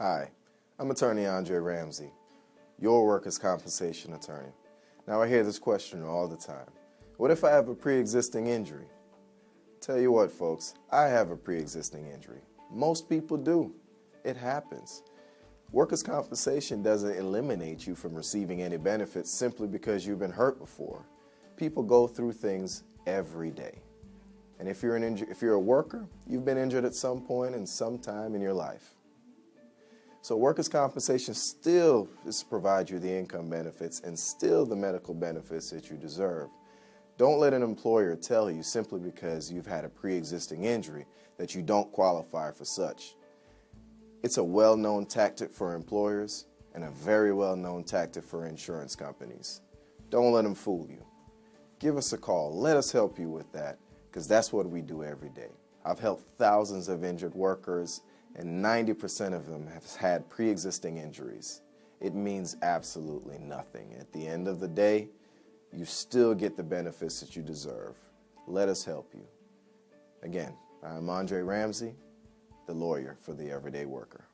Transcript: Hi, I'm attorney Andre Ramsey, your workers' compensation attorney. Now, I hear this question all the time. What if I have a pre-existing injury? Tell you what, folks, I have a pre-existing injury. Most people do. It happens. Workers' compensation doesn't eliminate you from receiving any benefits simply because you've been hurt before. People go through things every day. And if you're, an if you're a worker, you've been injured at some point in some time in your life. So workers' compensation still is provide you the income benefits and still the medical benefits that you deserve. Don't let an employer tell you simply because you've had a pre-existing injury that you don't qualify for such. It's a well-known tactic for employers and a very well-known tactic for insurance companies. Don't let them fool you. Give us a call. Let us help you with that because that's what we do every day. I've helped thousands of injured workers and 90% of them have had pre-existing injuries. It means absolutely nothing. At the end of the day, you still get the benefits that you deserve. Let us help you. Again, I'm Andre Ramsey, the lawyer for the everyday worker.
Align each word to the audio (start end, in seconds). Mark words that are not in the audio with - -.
Hi, 0.00 0.30
I'm 0.78 0.90
attorney 0.90 1.26
Andre 1.26 1.58
Ramsey, 1.58 2.10
your 2.78 3.04
workers' 3.04 3.36
compensation 3.36 4.14
attorney. 4.14 4.48
Now, 5.06 5.20
I 5.20 5.28
hear 5.28 5.44
this 5.44 5.58
question 5.58 6.02
all 6.02 6.26
the 6.26 6.38
time. 6.38 6.70
What 7.18 7.30
if 7.30 7.44
I 7.44 7.50
have 7.50 7.68
a 7.68 7.74
pre-existing 7.74 8.46
injury? 8.46 8.86
Tell 9.82 10.00
you 10.00 10.10
what, 10.10 10.32
folks, 10.32 10.72
I 10.90 11.08
have 11.08 11.30
a 11.30 11.36
pre-existing 11.36 12.06
injury. 12.06 12.40
Most 12.72 13.10
people 13.10 13.36
do. 13.36 13.74
It 14.24 14.38
happens. 14.38 15.02
Workers' 15.70 16.02
compensation 16.02 16.82
doesn't 16.82 17.18
eliminate 17.18 17.86
you 17.86 17.94
from 17.94 18.14
receiving 18.14 18.62
any 18.62 18.78
benefits 18.78 19.30
simply 19.30 19.68
because 19.68 20.06
you've 20.06 20.18
been 20.18 20.30
hurt 20.30 20.58
before. 20.58 21.04
People 21.58 21.82
go 21.82 22.06
through 22.06 22.32
things 22.32 22.84
every 23.06 23.50
day. 23.50 23.82
And 24.60 24.66
if 24.66 24.82
you're, 24.82 24.96
an 24.96 25.18
if 25.30 25.42
you're 25.42 25.56
a 25.56 25.60
worker, 25.60 26.06
you've 26.26 26.46
been 26.46 26.56
injured 26.56 26.86
at 26.86 26.94
some 26.94 27.20
point 27.20 27.54
in 27.54 27.66
some 27.66 27.98
time 27.98 28.34
in 28.34 28.40
your 28.40 28.54
life. 28.54 28.94
So 30.30 30.36
workers' 30.36 30.68
compensation 30.68 31.34
still 31.34 32.08
is 32.24 32.44
provide 32.44 32.88
you 32.88 33.00
the 33.00 33.12
income 33.12 33.50
benefits 33.50 33.98
and 33.98 34.16
still 34.16 34.64
the 34.64 34.76
medical 34.76 35.12
benefits 35.12 35.70
that 35.70 35.90
you 35.90 35.96
deserve. 35.96 36.50
Don't 37.18 37.40
let 37.40 37.52
an 37.52 37.64
employer 37.64 38.14
tell 38.14 38.48
you 38.48 38.62
simply 38.62 39.00
because 39.00 39.50
you've 39.50 39.66
had 39.66 39.84
a 39.84 39.88
pre-existing 39.88 40.62
injury 40.62 41.04
that 41.36 41.56
you 41.56 41.62
don't 41.62 41.90
qualify 41.90 42.52
for 42.52 42.64
such. 42.64 43.16
It's 44.22 44.36
a 44.36 44.44
well-known 44.44 45.06
tactic 45.06 45.52
for 45.52 45.74
employers 45.74 46.46
and 46.76 46.84
a 46.84 46.90
very 46.90 47.32
well-known 47.32 47.82
tactic 47.82 48.22
for 48.22 48.46
insurance 48.46 48.94
companies. 48.94 49.62
Don't 50.10 50.30
let 50.30 50.44
them 50.44 50.54
fool 50.54 50.86
you. 50.88 51.04
Give 51.80 51.96
us 51.96 52.12
a 52.12 52.16
call. 52.16 52.56
Let 52.56 52.76
us 52.76 52.92
help 52.92 53.18
you 53.18 53.28
with 53.28 53.50
that 53.50 53.80
because 54.06 54.28
that's 54.28 54.52
what 54.52 54.70
we 54.70 54.80
do 54.80 55.02
every 55.02 55.30
day. 55.30 55.50
I've 55.84 55.98
helped 55.98 56.22
thousands 56.38 56.88
of 56.88 57.02
injured 57.02 57.34
workers 57.34 58.02
and 58.36 58.64
90% 58.64 59.34
of 59.34 59.46
them 59.46 59.66
have 59.66 59.84
had 59.96 60.28
pre-existing 60.28 60.98
injuries. 60.98 61.62
It 62.00 62.14
means 62.14 62.56
absolutely 62.62 63.38
nothing. 63.38 63.94
At 63.98 64.12
the 64.12 64.26
end 64.26 64.48
of 64.48 64.60
the 64.60 64.68
day, 64.68 65.08
you 65.72 65.84
still 65.84 66.34
get 66.34 66.56
the 66.56 66.62
benefits 66.62 67.20
that 67.20 67.36
you 67.36 67.42
deserve. 67.42 67.96
Let 68.46 68.68
us 68.68 68.84
help 68.84 69.12
you. 69.14 69.26
Again, 70.22 70.54
I'm 70.82 71.08
Andre 71.10 71.42
Ramsey, 71.42 71.94
the 72.66 72.74
lawyer 72.74 73.16
for 73.20 73.34
the 73.34 73.50
everyday 73.50 73.84
worker. 73.84 74.24